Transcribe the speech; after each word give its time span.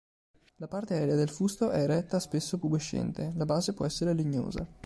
La 0.55 0.67
parte 0.67 0.95
aerea 0.95 1.13
del 1.13 1.29
fusto 1.29 1.69
è 1.69 1.83
eretta 1.83 2.19
spesso 2.19 2.57
pubescente; 2.57 3.33
la 3.35 3.45
base 3.45 3.75
può 3.75 3.85
essere 3.85 4.13
legnosa. 4.15 4.65